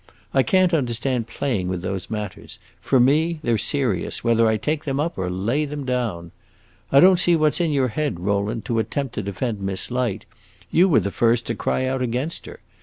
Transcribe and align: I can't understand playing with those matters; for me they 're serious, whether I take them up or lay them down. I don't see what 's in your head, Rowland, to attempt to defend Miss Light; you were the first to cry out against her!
I 0.33 0.41
can't 0.41 0.73
understand 0.73 1.27
playing 1.27 1.67
with 1.67 1.83
those 1.83 2.09
matters; 2.09 2.57
for 2.81 2.99
me 2.99 3.39
they 3.43 3.51
're 3.53 3.59
serious, 3.59 4.23
whether 4.23 4.47
I 4.47 4.57
take 4.57 4.83
them 4.83 4.99
up 4.99 5.15
or 5.15 5.29
lay 5.29 5.63
them 5.63 5.85
down. 5.85 6.31
I 6.91 6.99
don't 6.99 7.19
see 7.19 7.35
what 7.35 7.53
's 7.53 7.61
in 7.61 7.71
your 7.71 7.89
head, 7.89 8.19
Rowland, 8.19 8.65
to 8.65 8.79
attempt 8.79 9.13
to 9.13 9.21
defend 9.21 9.61
Miss 9.61 9.91
Light; 9.91 10.25
you 10.71 10.89
were 10.89 11.01
the 11.01 11.11
first 11.11 11.45
to 11.45 11.53
cry 11.53 11.85
out 11.85 12.01
against 12.01 12.47
her! 12.47 12.61